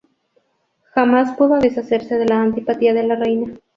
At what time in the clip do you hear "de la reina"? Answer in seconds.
2.95-3.53